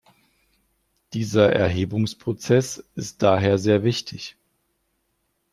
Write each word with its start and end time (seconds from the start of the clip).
Dieser 1.13 1.53
Erhebungsprozess 1.53 2.83
ist 2.95 3.21
daher 3.21 3.59
sehr 3.59 3.83
wichtig. 3.83 4.35